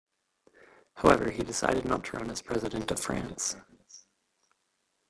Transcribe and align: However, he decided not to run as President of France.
However, 0.95 1.29
he 1.29 1.43
decided 1.43 1.85
not 1.85 2.03
to 2.05 2.17
run 2.17 2.31
as 2.31 2.41
President 2.41 2.89
of 2.89 2.99
France. 2.99 3.55